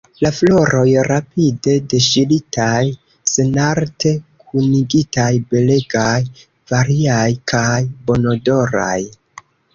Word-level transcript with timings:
La 0.25 0.29
floroj, 0.35 0.85
rapide 1.07 1.75
deŝiritaj, 1.91 2.79
senarte 3.33 4.15
kunigitaj, 4.47 5.27
belegaj, 5.53 6.17
variaj 6.75 7.29
kaj 7.55 7.77
bonodoraj. 8.11 8.99